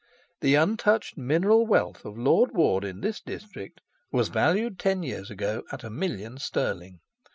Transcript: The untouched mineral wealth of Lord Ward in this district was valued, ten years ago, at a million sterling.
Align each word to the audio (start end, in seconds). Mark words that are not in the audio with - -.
The 0.39 0.55
untouched 0.55 1.15
mineral 1.15 1.67
wealth 1.67 2.05
of 2.05 2.17
Lord 2.17 2.53
Ward 2.55 2.83
in 2.83 3.01
this 3.01 3.19
district 3.21 3.81
was 4.11 4.29
valued, 4.29 4.79
ten 4.79 5.03
years 5.03 5.29
ago, 5.29 5.61
at 5.71 5.83
a 5.83 5.91
million 5.91 6.39
sterling. 6.39 7.01